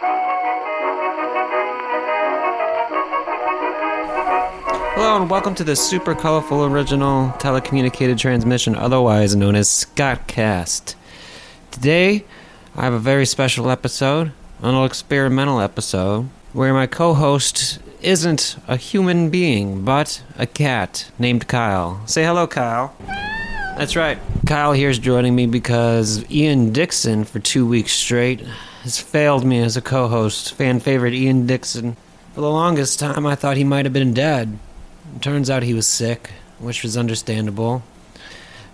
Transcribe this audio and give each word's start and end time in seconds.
Hello 0.00 0.20
and 5.16 5.28
welcome 5.28 5.56
to 5.56 5.64
the 5.64 5.74
super 5.74 6.14
colorful 6.14 6.64
original 6.64 7.30
telecommunicated 7.38 8.16
transmission, 8.18 8.76
otherwise 8.76 9.34
known 9.34 9.56
as 9.56 9.68
Scottcast. 9.68 10.94
Today, 11.72 12.24
I 12.76 12.82
have 12.82 12.92
a 12.92 13.00
very 13.00 13.26
special 13.26 13.70
episode, 13.70 14.32
a 14.62 14.66
little 14.66 14.84
experimental 14.84 15.60
episode, 15.60 16.28
where 16.52 16.72
my 16.72 16.86
co-host 16.86 17.80
isn't 18.00 18.56
a 18.68 18.76
human 18.76 19.30
being, 19.30 19.84
but 19.84 20.22
a 20.36 20.46
cat 20.46 21.10
named 21.18 21.48
Kyle. 21.48 22.00
Say 22.06 22.24
hello, 22.24 22.46
Kyle. 22.46 22.94
That's 23.78 23.94
right. 23.94 24.18
Kyle 24.44 24.72
here's 24.72 24.98
joining 24.98 25.36
me 25.36 25.46
because 25.46 26.28
Ian 26.32 26.72
Dixon, 26.72 27.22
for 27.22 27.38
two 27.38 27.64
weeks 27.64 27.92
straight, 27.92 28.40
has 28.82 28.98
failed 28.98 29.44
me 29.44 29.60
as 29.62 29.76
a 29.76 29.80
co-host. 29.80 30.54
Fan 30.54 30.80
favorite 30.80 31.14
Ian 31.14 31.46
Dixon. 31.46 31.96
For 32.34 32.40
the 32.40 32.50
longest 32.50 32.98
time, 32.98 33.24
I 33.24 33.36
thought 33.36 33.56
he 33.56 33.62
might 33.62 33.86
have 33.86 33.92
been 33.92 34.12
dead. 34.12 34.58
Turns 35.20 35.48
out 35.48 35.62
he 35.62 35.74
was 35.74 35.86
sick, 35.86 36.32
which 36.58 36.82
was 36.82 36.96
understandable. 36.96 37.84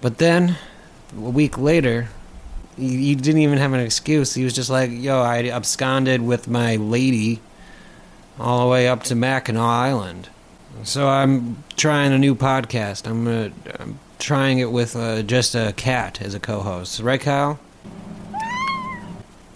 But 0.00 0.18
then, 0.18 0.56
a 1.16 1.30
week 1.30 1.56
later, 1.56 2.08
he, 2.76 3.14
didn't 3.14 3.42
even 3.42 3.58
have 3.58 3.74
an 3.74 3.78
excuse. 3.78 4.34
He 4.34 4.42
was 4.42 4.52
just 4.52 4.68
like, 4.68 4.90
yo, 4.92 5.20
I 5.20 5.48
absconded 5.48 6.22
with 6.22 6.48
my 6.48 6.74
lady 6.74 7.38
all 8.36 8.64
the 8.64 8.72
way 8.72 8.88
up 8.88 9.04
to 9.04 9.14
Mackinac 9.14 9.62
Island. 9.62 10.28
So 10.82 11.08
I'm 11.08 11.62
trying 11.76 12.12
a 12.12 12.18
new 12.18 12.34
podcast. 12.34 13.06
I'm, 13.06 13.28
I'm 13.78 14.00
trying 14.18 14.58
it 14.58 14.70
with 14.70 14.96
uh, 14.96 15.22
just 15.22 15.54
a 15.54 15.72
cat 15.76 16.20
as 16.20 16.34
a 16.34 16.40
co 16.40 16.60
host. 16.60 17.00
Right, 17.00 17.20
Kyle? 17.20 17.58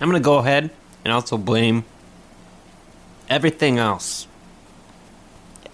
I'm 0.00 0.08
going 0.08 0.20
to 0.20 0.24
go 0.24 0.38
ahead 0.38 0.70
and 1.04 1.12
also 1.12 1.36
blame 1.36 1.84
everything 3.28 3.78
else. 3.78 4.26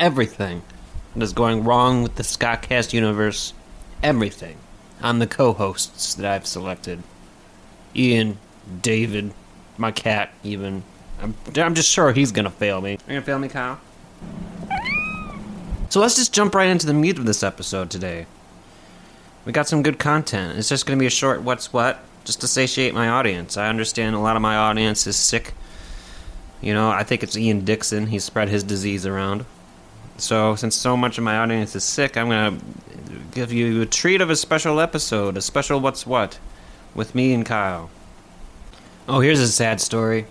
Everything 0.00 0.62
that 1.14 1.22
is 1.22 1.32
going 1.32 1.64
wrong 1.64 2.02
with 2.02 2.16
the 2.16 2.22
Scottcast 2.22 2.92
universe. 2.92 3.52
Everything 4.02 4.56
on 5.02 5.18
the 5.18 5.26
co 5.26 5.52
hosts 5.52 6.14
that 6.14 6.26
I've 6.26 6.46
selected 6.46 7.02
Ian, 7.94 8.38
David, 8.82 9.32
my 9.78 9.90
cat, 9.90 10.32
even. 10.42 10.82
I'm, 11.20 11.34
I'm 11.56 11.74
just 11.74 11.90
sure 11.90 12.12
he's 12.12 12.32
going 12.32 12.44
to 12.44 12.50
fail 12.50 12.80
me. 12.80 12.90
Are 12.90 12.92
you 12.92 12.98
going 13.06 13.20
to 13.20 13.26
fail 13.26 13.38
me, 13.38 13.48
Kyle? 13.48 13.80
So 15.90 16.00
let's 16.00 16.16
just 16.16 16.34
jump 16.34 16.54
right 16.54 16.68
into 16.68 16.86
the 16.86 16.94
meat 16.94 17.18
of 17.18 17.24
this 17.24 17.42
episode 17.42 17.88
today. 17.88 18.26
We 19.44 19.52
got 19.52 19.68
some 19.68 19.82
good 19.82 19.98
content. 19.98 20.58
It's 20.58 20.68
just 20.68 20.86
going 20.86 20.98
to 20.98 21.02
be 21.02 21.06
a 21.06 21.10
short 21.10 21.42
what's 21.42 21.72
what, 21.72 22.00
just 22.24 22.40
to 22.40 22.48
satiate 22.48 22.94
my 22.94 23.08
audience. 23.08 23.56
I 23.56 23.68
understand 23.68 24.16
a 24.16 24.18
lot 24.18 24.36
of 24.36 24.42
my 24.42 24.56
audience 24.56 25.06
is 25.06 25.16
sick. 25.16 25.52
You 26.62 26.72
know, 26.72 26.90
I 26.90 27.02
think 27.02 27.22
it's 27.22 27.36
Ian 27.36 27.64
Dixon. 27.64 28.06
He 28.06 28.18
spread 28.18 28.48
his 28.48 28.62
disease 28.62 29.04
around. 29.04 29.44
So, 30.16 30.54
since 30.54 30.76
so 30.76 30.96
much 30.96 31.18
of 31.18 31.24
my 31.24 31.36
audience 31.36 31.74
is 31.76 31.84
sick, 31.84 32.16
I'm 32.16 32.28
going 32.28 32.58
to 32.58 32.64
give 33.32 33.52
you 33.52 33.82
a 33.82 33.86
treat 33.86 34.20
of 34.20 34.30
a 34.30 34.36
special 34.36 34.80
episode, 34.80 35.36
a 35.36 35.42
special 35.42 35.80
What's 35.80 36.06
What, 36.06 36.38
with 36.94 37.14
me 37.14 37.34
and 37.34 37.44
Kyle. 37.44 37.90
Oh, 39.08 39.20
here's 39.20 39.40
a 39.40 39.48
sad 39.48 39.80
story. 39.80 40.26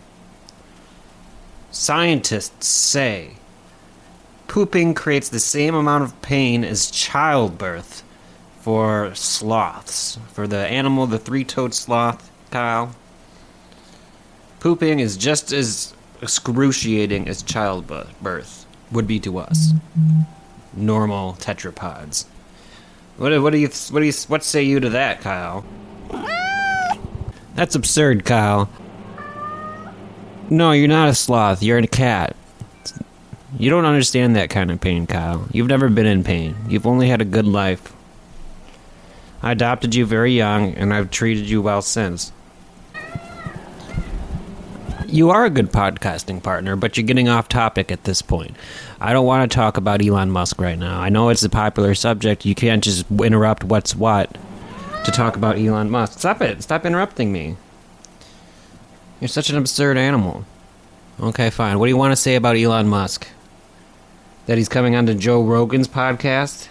Scientists 1.70 2.68
say 2.68 3.34
pooping 4.48 4.94
creates 4.94 5.30
the 5.30 5.40
same 5.40 5.76
amount 5.76 6.04
of 6.04 6.22
pain 6.22 6.64
as 6.64 6.90
childbirth 6.90 8.04
for 8.64 9.14
sloths. 9.14 10.18
For 10.32 10.48
the 10.48 10.66
animal, 10.66 11.06
the 11.06 11.20
three 11.20 11.44
toed 11.44 11.74
sloth, 11.74 12.32
Kyle. 12.50 12.96
Pooping 14.62 15.02
is 15.02 15.18
just 15.18 15.52
as 15.52 15.94
excruciating 16.22 17.28
as 17.28 17.44
childbirth 17.44 18.66
would 18.90 19.06
be 19.06 19.20
to 19.20 19.38
us, 19.38 19.74
normal 20.74 21.34
tetrapods. 21.34 22.26
What, 23.18 23.40
what 23.42 23.52
do 23.52 23.58
you 23.58 23.68
what 23.92 24.00
do 24.00 24.06
you 24.06 24.14
what 24.30 24.46
say 24.46 24.64
you 24.64 24.80
to 24.80 24.90
that, 24.92 25.20
Kyle? 25.20 25.66
That's 27.56 27.76
absurd, 27.76 28.24
Kyle. 28.24 28.70
No, 30.50 30.72
you're 30.72 30.88
not 30.88 31.10
a 31.10 31.16
sloth. 31.16 31.62
You're 31.62 31.80
a 31.80 31.88
cat. 31.88 32.34
You 33.60 33.70
don't 33.70 33.86
understand 33.86 34.38
that 34.38 34.50
kind 34.50 34.72
of 34.72 34.80
pain, 34.80 35.06
Kyle. 35.06 35.46
You've 35.52 35.68
never 35.68 35.90
been 35.90 36.06
in 36.06 36.24
pain. 36.24 36.56
You've 36.70 36.88
only 36.88 37.10
had 37.10 37.20
a 37.20 37.26
good 37.26 37.46
life. 37.46 37.94
I 39.44 39.52
adopted 39.52 39.94
you 39.94 40.06
very 40.06 40.32
young, 40.32 40.74
and 40.76 40.94
I've 40.94 41.12
treated 41.12 41.50
you 41.50 41.62
well 41.62 41.82
since. 41.82 42.32
You 45.06 45.30
are 45.30 45.46
a 45.46 45.50
good 45.50 45.72
podcasting 45.72 46.42
partner, 46.42 46.78
but 46.78 46.96
you're 46.96 47.06
getting 47.06 47.28
off 47.28 47.50
topic 47.50 47.92
at 47.92 48.06
this 48.06 48.22
point. 48.22 48.56
I 49.02 49.12
don't 49.12 49.26
want 49.26 49.52
to 49.52 49.54
talk 49.54 49.76
about 49.76 50.02
Elon 50.02 50.32
Musk 50.32 50.60
right 50.62 50.80
now. 50.80 51.02
I 51.02 51.10
know 51.10 51.28
it's 51.30 51.44
a 51.44 51.50
popular 51.50 51.94
subject. 51.94 52.46
You 52.46 52.56
can't 52.56 52.84
just 52.84 53.06
interrupt 53.12 53.66
what's 53.66 53.96
what 53.96 54.36
to 55.04 55.12
talk 55.12 55.36
about 55.36 55.60
Elon 55.60 55.90
Musk. 55.92 56.20
Stop 56.20 56.42
it. 56.42 56.64
Stop 56.64 56.86
interrupting 56.86 57.32
me. 57.32 57.58
You're 59.20 59.28
such 59.28 59.50
an 59.50 59.58
absurd 59.58 59.98
animal. 59.98 60.46
Okay, 61.20 61.50
fine. 61.50 61.78
What 61.80 61.88
do 61.88 61.90
you 61.90 61.98
want 61.98 62.14
to 62.14 62.16
say 62.16 62.36
about 62.36 62.56
Elon 62.56 62.88
Musk? 62.88 63.28
That 64.46 64.58
he's 64.58 64.70
coming 64.70 64.96
onto 64.96 65.14
Joe 65.14 65.44
Rogan's 65.44 65.88
podcast? 65.88 66.70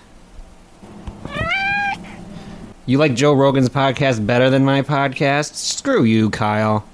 You 2.85 2.99
like 2.99 3.15
Joe 3.15 3.33
Rogan's 3.33 3.69
podcast 3.69 4.27
better 4.27 4.51
than 4.51 4.65
my 4.65 4.83
podcast? 4.83 5.55
Screw 5.55 6.03
you, 6.03 6.31
Kyle. 6.31 6.85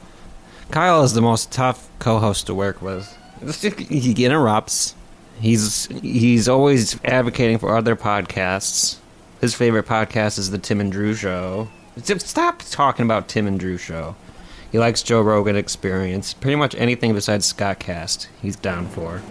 Kyle 0.71 1.03
is 1.03 1.15
the 1.15 1.22
most 1.22 1.50
tough 1.50 1.88
co-host 1.99 2.47
to 2.47 2.54
work 2.54 2.82
with. 2.82 3.16
He 3.88 4.25
interrupts. 4.25 4.94
He's 5.41 5.87
he's 6.03 6.47
always 6.47 7.03
advocating 7.04 7.56
for 7.59 7.75
other 7.75 7.97
podcasts. 7.97 8.98
His 9.41 9.54
favorite 9.54 9.87
podcast 9.87 10.38
is 10.38 10.50
the 10.50 10.59
Tim 10.59 10.81
and 10.81 10.93
Drew 10.93 11.15
Show. 11.15 11.69
Stop 12.03 12.62
talking 12.71 13.04
about 13.04 13.28
Tim 13.28 13.47
and 13.47 13.59
Drew 13.59 13.78
Show. 13.78 14.15
He 14.71 14.78
likes 14.78 15.03
Joe 15.03 15.22
Rogan 15.22 15.56
Experience. 15.56 16.34
Pretty 16.34 16.56
much 16.56 16.75
anything 16.75 17.15
besides 17.15 17.50
Scottcast, 17.50 18.27
he's 18.43 18.56
down 18.56 18.88
for. 18.88 19.22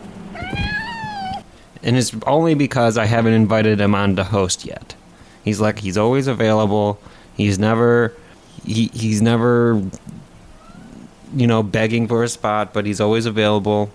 And 1.84 1.97
it's 1.97 2.16
only 2.25 2.56
because 2.56 2.97
I 2.97 3.06
haven't 3.06 3.34
invited 3.34 3.79
him 3.79 3.94
on 3.94 4.16
to 4.16 4.23
host 4.23 4.66
yet. 4.66 4.96
He's 5.47 5.62
like 5.62 5.80
he's 5.80 5.97
always 5.97 6.28
available. 6.28 7.00
He's 7.38 7.58
never 7.58 8.13
he 8.66 8.88
he's 8.94 9.22
never 9.22 9.81
you 11.34 11.47
know 11.47 11.63
begging 11.63 12.06
for 12.09 12.22
a 12.22 12.28
spot, 12.28 12.74
but 12.74 12.85
he's 12.85 13.00
always 13.00 13.25
available. 13.25 13.90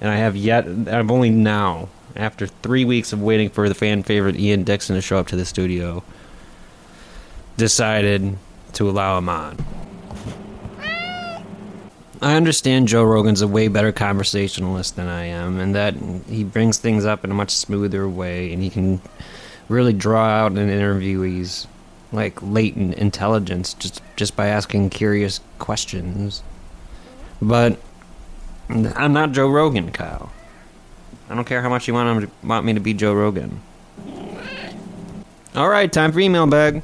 And 0.00 0.08
I 0.08 0.16
have 0.16 0.36
yet 0.36 0.64
I've 0.66 1.10
only 1.10 1.30
now 1.30 1.88
after 2.14 2.46
3 2.46 2.84
weeks 2.84 3.12
of 3.12 3.20
waiting 3.20 3.50
for 3.50 3.68
the 3.68 3.74
fan 3.74 4.04
favorite 4.04 4.36
Ian 4.36 4.62
Dixon 4.62 4.94
to 4.94 5.02
show 5.02 5.18
up 5.18 5.26
to 5.28 5.36
the 5.36 5.44
studio 5.44 6.04
decided 7.56 8.38
to 8.74 8.88
allow 8.88 9.18
him 9.18 9.28
on. 9.28 9.58
I 12.20 12.36
understand 12.36 12.86
Joe 12.86 13.02
Rogan's 13.02 13.42
a 13.42 13.48
way 13.48 13.66
better 13.66 13.90
conversationalist 13.90 14.94
than 14.94 15.08
I 15.08 15.24
am, 15.24 15.58
and 15.58 15.74
that 15.74 15.96
he 16.28 16.44
brings 16.44 16.78
things 16.78 17.04
up 17.04 17.24
in 17.24 17.32
a 17.32 17.34
much 17.34 17.50
smoother 17.50 18.08
way, 18.08 18.52
and 18.52 18.62
he 18.62 18.70
can 18.70 19.00
really 19.72 19.92
draw 19.92 20.26
out 20.26 20.52
an 20.52 20.68
interviewee's 20.68 21.66
like 22.12 22.40
latent 22.42 22.94
intelligence 22.94 23.74
just 23.74 24.02
just 24.16 24.36
by 24.36 24.46
asking 24.46 24.90
curious 24.90 25.40
questions. 25.58 26.42
But 27.40 27.78
I'm 28.68 29.12
not 29.12 29.32
Joe 29.32 29.48
Rogan, 29.48 29.90
Kyle. 29.90 30.30
I 31.28 31.34
don't 31.34 31.46
care 31.46 31.62
how 31.62 31.70
much 31.70 31.88
you 31.88 31.94
want 31.94 32.30
want 32.44 32.66
me 32.66 32.74
to 32.74 32.80
be 32.80 32.94
Joe 32.94 33.14
Rogan. 33.14 33.60
All 35.54 35.68
right, 35.68 35.92
time 35.92 36.12
for 36.12 36.20
email 36.20 36.46
bag. 36.46 36.82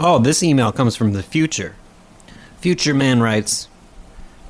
Oh, 0.00 0.18
this 0.18 0.42
email 0.42 0.72
comes 0.72 0.96
from 0.96 1.12
the 1.12 1.22
future. 1.22 1.74
Future 2.60 2.94
man 2.94 3.20
writes, 3.20 3.68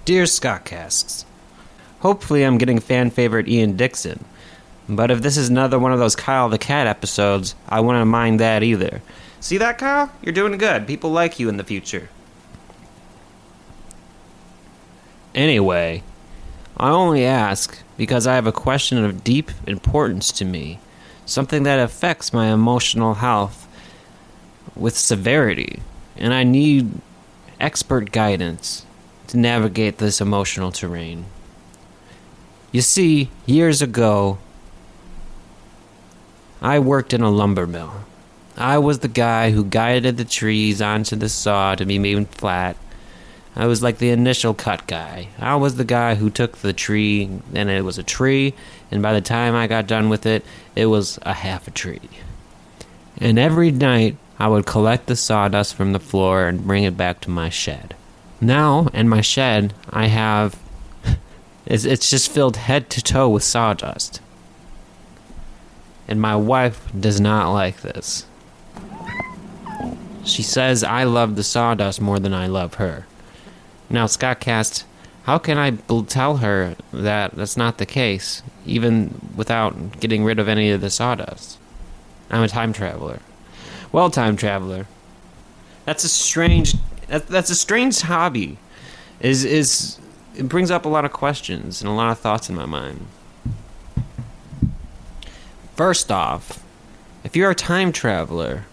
"Dear 0.04 0.26
Scottcasts, 0.26 1.24
hopefully 2.00 2.44
I'm 2.44 2.58
getting 2.58 2.78
fan 2.78 3.10
favorite 3.10 3.48
Ian 3.48 3.76
Dixon." 3.76 4.24
But 4.88 5.10
if 5.10 5.20
this 5.20 5.36
is 5.36 5.48
another 5.48 5.78
one 5.78 5.92
of 5.92 5.98
those 5.98 6.16
Kyle 6.16 6.48
the 6.48 6.58
Cat 6.58 6.86
episodes, 6.86 7.54
I 7.68 7.80
wouldn't 7.80 8.06
mind 8.08 8.40
that 8.40 8.62
either. 8.62 9.02
See 9.40 9.58
that, 9.58 9.78
Kyle? 9.78 10.10
You're 10.22 10.32
doing 10.32 10.56
good. 10.56 10.86
People 10.86 11.10
like 11.10 11.38
you 11.38 11.48
in 11.48 11.58
the 11.58 11.64
future. 11.64 12.08
Anyway, 15.34 16.02
I 16.76 16.90
only 16.90 17.24
ask 17.24 17.78
because 17.96 18.26
I 18.26 18.34
have 18.34 18.46
a 18.46 18.52
question 18.52 19.04
of 19.04 19.22
deep 19.22 19.50
importance 19.66 20.32
to 20.32 20.44
me, 20.44 20.80
something 21.26 21.64
that 21.64 21.78
affects 21.78 22.32
my 22.32 22.46
emotional 22.46 23.14
health 23.14 23.68
with 24.74 24.96
severity, 24.96 25.82
and 26.16 26.32
I 26.32 26.44
need 26.44 26.90
expert 27.60 28.10
guidance 28.10 28.86
to 29.26 29.36
navigate 29.36 29.98
this 29.98 30.20
emotional 30.20 30.72
terrain. 30.72 31.26
You 32.72 32.80
see, 32.80 33.30
years 33.46 33.82
ago, 33.82 34.38
I 36.60 36.78
worked 36.78 37.12
in 37.12 37.20
a 37.20 37.30
lumber 37.30 37.66
mill. 37.66 37.92
I 38.56 38.78
was 38.78 38.98
the 38.98 39.08
guy 39.08 39.52
who 39.52 39.64
guided 39.64 40.16
the 40.16 40.24
trees 40.24 40.82
onto 40.82 41.14
the 41.14 41.28
saw 41.28 41.74
to 41.76 41.86
be 41.86 41.98
made 41.98 42.28
flat. 42.28 42.76
I 43.54 43.66
was 43.66 43.82
like 43.82 43.98
the 43.98 44.10
initial 44.10 44.54
cut 44.54 44.86
guy. 44.86 45.28
I 45.38 45.56
was 45.56 45.76
the 45.76 45.84
guy 45.84 46.16
who 46.16 46.30
took 46.30 46.58
the 46.58 46.72
tree, 46.72 47.28
and 47.54 47.70
it 47.70 47.84
was 47.84 47.98
a 47.98 48.02
tree, 48.02 48.54
and 48.90 49.02
by 49.02 49.12
the 49.12 49.20
time 49.20 49.54
I 49.54 49.66
got 49.66 49.86
done 49.86 50.08
with 50.08 50.26
it, 50.26 50.44
it 50.74 50.86
was 50.86 51.18
a 51.22 51.34
half 51.34 51.68
a 51.68 51.72
tree. 51.72 52.08
And 53.18 53.38
every 53.38 53.70
night, 53.70 54.16
I 54.38 54.48
would 54.48 54.66
collect 54.66 55.06
the 55.06 55.16
sawdust 55.16 55.74
from 55.74 55.92
the 55.92 55.98
floor 56.00 56.46
and 56.46 56.66
bring 56.66 56.84
it 56.84 56.96
back 56.96 57.20
to 57.22 57.30
my 57.30 57.48
shed. 57.48 57.96
Now, 58.40 58.88
in 58.94 59.08
my 59.08 59.20
shed, 59.20 59.74
I 59.90 60.06
have. 60.06 60.58
It's, 61.70 62.08
just 62.08 62.32
filled 62.32 62.56
head 62.56 62.88
to 62.90 63.02
toe 63.02 63.28
with 63.28 63.42
sawdust. 63.42 64.22
And 66.08 66.20
my 66.20 66.34
wife 66.34 66.90
does 66.98 67.20
not 67.20 67.52
like 67.52 67.82
this. 67.82 68.26
She 70.24 70.42
says 70.42 70.82
I 70.82 71.04
love 71.04 71.36
the 71.36 71.44
sawdust 71.44 72.00
more 72.00 72.18
than 72.18 72.34
I 72.34 72.46
love 72.46 72.74
her. 72.74 73.06
Now, 73.90 74.06
Scott 74.06 74.40
Cast, 74.40 74.84
how 75.24 75.38
can 75.38 75.58
I 75.58 75.70
bl- 75.70 76.02
tell 76.02 76.38
her 76.38 76.76
that 76.92 77.32
that's 77.32 77.56
not 77.56 77.78
the 77.78 77.86
case, 77.86 78.42
even 78.66 79.30
without 79.36 80.00
getting 80.00 80.24
rid 80.24 80.38
of 80.38 80.48
any 80.48 80.70
of 80.70 80.80
the 80.80 80.90
sawdust? 80.90 81.58
I'm 82.30 82.42
a 82.42 82.48
time 82.48 82.72
traveler. 82.72 83.20
Well, 83.92 84.10
time 84.10 84.36
traveler. 84.36 84.86
That's 85.84 86.04
a 86.04 86.08
strange. 86.08 86.74
That, 87.08 87.26
that's 87.26 87.50
a 87.50 87.54
strange 87.54 88.00
hobby. 88.02 88.58
Is 89.20 89.44
is 89.44 89.98
it 90.36 90.48
brings 90.48 90.70
up 90.70 90.84
a 90.84 90.88
lot 90.88 91.04
of 91.04 91.12
questions 91.12 91.80
and 91.80 91.90
a 91.90 91.94
lot 91.94 92.10
of 92.10 92.18
thoughts 92.18 92.50
in 92.50 92.54
my 92.54 92.66
mind. 92.66 93.06
First 95.78 96.10
off, 96.10 96.60
if 97.22 97.36
you're 97.36 97.52
a 97.52 97.54
time 97.54 97.92
traveler, 97.92 98.64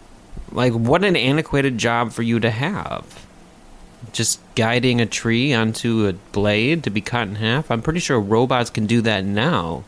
like 0.51 0.73
what 0.73 1.03
an 1.03 1.15
antiquated 1.15 1.77
job 1.77 2.11
for 2.11 2.23
you 2.23 2.39
to 2.39 2.49
have. 2.49 3.27
Just 4.11 4.41
guiding 4.55 4.99
a 4.99 5.05
tree 5.05 5.53
onto 5.53 6.07
a 6.07 6.13
blade 6.13 6.83
to 6.83 6.89
be 6.89 7.01
cut 7.01 7.27
in 7.27 7.35
half. 7.35 7.69
I'm 7.69 7.83
pretty 7.83 7.99
sure 7.99 8.19
robots 8.19 8.71
can 8.71 8.87
do 8.87 9.01
that 9.01 9.23
now. 9.23 9.83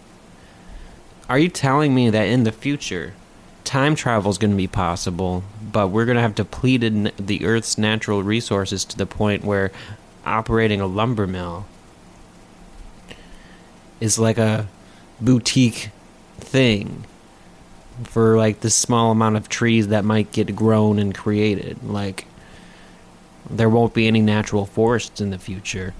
Are 1.27 1.39
you 1.39 1.49
telling 1.49 1.95
me 1.95 2.11
that 2.11 2.27
in 2.27 2.43
the 2.43 2.51
future, 2.51 3.15
time 3.63 3.95
travel 3.95 4.29
is 4.29 4.37
going 4.37 4.51
to 4.51 4.55
be 4.57 4.67
possible, 4.67 5.43
but 5.59 5.87
we're 5.87 6.05
going 6.05 6.17
to 6.17 6.21
have 6.21 6.35
depleted 6.35 7.17
the 7.17 7.43
Earth's 7.47 7.79
natural 7.79 8.21
resources 8.21 8.85
to 8.85 8.95
the 8.95 9.07
point 9.07 9.43
where 9.43 9.71
operating 10.23 10.81
a 10.81 10.85
lumber 10.85 11.25
mill 11.25 11.65
is 13.99 14.19
like 14.19 14.37
a 14.37 14.67
boutique 15.19 15.89
thing 16.37 17.05
for 18.03 18.37
like 18.37 18.59
the 18.61 18.69
small 18.69 19.11
amount 19.11 19.35
of 19.35 19.49
trees 19.49 19.87
that 19.87 20.05
might 20.05 20.31
get 20.31 20.55
grown 20.55 20.99
and 20.99 21.15
created. 21.15 21.83
Like 21.83 22.25
there 23.49 23.69
won't 23.69 23.93
be 23.93 24.07
any 24.07 24.21
natural 24.21 24.65
forests 24.65 25.21
in 25.21 25.29
the 25.29 25.39
future, 25.39 25.93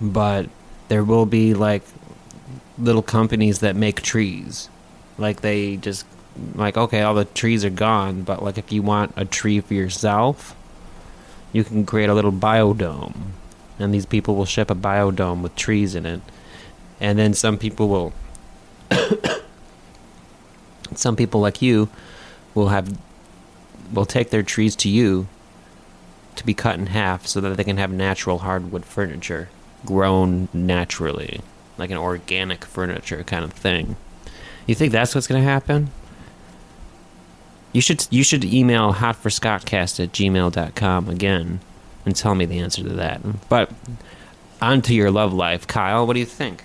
but 0.00 0.48
there 0.88 1.04
will 1.04 1.26
be 1.26 1.54
like 1.54 1.82
little 2.78 3.02
companies 3.02 3.60
that 3.60 3.76
make 3.76 4.02
trees. 4.02 4.68
Like 5.18 5.40
they 5.40 5.76
just 5.76 6.06
like 6.54 6.76
okay, 6.76 7.02
all 7.02 7.14
the 7.14 7.24
trees 7.24 7.64
are 7.64 7.70
gone, 7.70 8.22
but 8.22 8.42
like 8.42 8.58
if 8.58 8.72
you 8.72 8.82
want 8.82 9.12
a 9.16 9.24
tree 9.24 9.60
for 9.60 9.74
yourself, 9.74 10.54
you 11.52 11.64
can 11.64 11.84
create 11.84 12.08
a 12.08 12.14
little 12.14 12.32
biodome. 12.32 13.14
And 13.78 13.94
these 13.94 14.06
people 14.06 14.36
will 14.36 14.44
ship 14.44 14.70
a 14.70 14.74
biodome 14.74 15.42
with 15.42 15.56
trees 15.56 15.94
in 15.94 16.04
it. 16.04 16.20
And 17.00 17.18
then 17.18 17.32
some 17.32 17.56
people 17.56 17.88
will 17.88 18.12
some 21.00 21.16
people 21.16 21.40
like 21.40 21.62
you 21.62 21.88
will 22.54 22.68
have 22.68 22.98
will 23.92 24.06
take 24.06 24.30
their 24.30 24.42
trees 24.42 24.76
to 24.76 24.88
you 24.88 25.26
to 26.36 26.46
be 26.46 26.54
cut 26.54 26.78
in 26.78 26.86
half 26.86 27.26
so 27.26 27.40
that 27.40 27.56
they 27.56 27.64
can 27.64 27.76
have 27.76 27.90
natural 27.90 28.38
hardwood 28.38 28.84
furniture 28.84 29.48
grown 29.84 30.48
naturally 30.52 31.40
like 31.80 31.90
an 31.90 31.96
organic 31.96 32.64
furniture 32.64 33.24
kind 33.24 33.42
of 33.42 33.52
thing. 33.52 33.96
You 34.66 34.74
think 34.76 34.92
that's 34.92 35.14
what's 35.14 35.26
going 35.26 35.42
to 35.42 35.48
happen? 35.48 35.90
You 37.72 37.80
should 37.80 38.06
you 38.10 38.22
should 38.22 38.44
email 38.44 38.92
hotforscottcast 38.92 40.02
at 40.02 40.12
gmail.com 40.12 41.08
again 41.08 41.60
and 42.04 42.14
tell 42.14 42.34
me 42.34 42.44
the 42.44 42.58
answer 42.58 42.82
to 42.82 42.90
that. 42.90 43.48
But 43.48 43.70
on 44.60 44.82
to 44.82 44.94
your 44.94 45.10
love 45.10 45.32
life 45.32 45.66
kyle. 45.66 46.06
What 46.06 46.14
do 46.14 46.20
you 46.20 46.26
think 46.26 46.64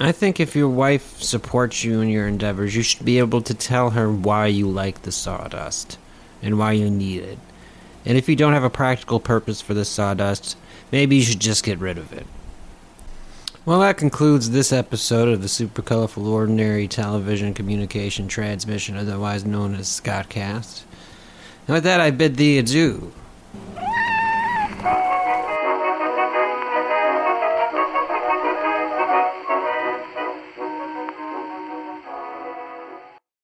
I 0.00 0.12
think 0.12 0.38
if 0.38 0.54
your 0.54 0.68
wife 0.68 1.20
supports 1.20 1.82
you 1.82 2.00
in 2.00 2.08
your 2.08 2.28
endeavors, 2.28 2.76
you 2.76 2.82
should 2.82 3.04
be 3.04 3.18
able 3.18 3.42
to 3.42 3.54
tell 3.54 3.90
her 3.90 4.10
why 4.10 4.46
you 4.46 4.68
like 4.68 5.02
the 5.02 5.10
sawdust 5.10 5.98
and 6.40 6.56
why 6.56 6.72
you 6.72 6.88
need 6.88 7.22
it. 7.24 7.38
And 8.06 8.16
if 8.16 8.28
you 8.28 8.36
don't 8.36 8.52
have 8.52 8.62
a 8.62 8.70
practical 8.70 9.18
purpose 9.18 9.60
for 9.60 9.74
the 9.74 9.84
sawdust, 9.84 10.56
maybe 10.92 11.16
you 11.16 11.22
should 11.22 11.40
just 11.40 11.64
get 11.64 11.80
rid 11.80 11.98
of 11.98 12.12
it. 12.12 12.26
Well, 13.64 13.80
that 13.80 13.98
concludes 13.98 14.50
this 14.50 14.72
episode 14.72 15.28
of 15.28 15.42
the 15.42 15.48
Super 15.48 15.82
Colorful 15.82 16.28
Ordinary 16.28 16.86
Television 16.88 17.52
Communication 17.52 18.28
Transmission, 18.28 18.96
otherwise 18.96 19.44
known 19.44 19.74
as 19.74 19.88
Scottcast. 19.88 20.84
And 21.66 21.74
with 21.74 21.84
that, 21.84 22.00
I 22.00 22.12
bid 22.12 22.36
thee 22.36 22.58
adieu. 22.58 23.12